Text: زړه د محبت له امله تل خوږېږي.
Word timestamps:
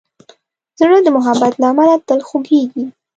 زړه 0.79 0.97
د 1.03 1.07
محبت 1.17 1.53
له 1.61 1.65
امله 1.71 1.95
تل 2.07 2.19
خوږېږي. 2.27 2.83